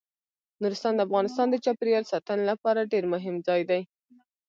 [0.61, 3.81] نورستان د افغانستان د چاپیریال ساتنې لپاره ډیر مهم ځای دی.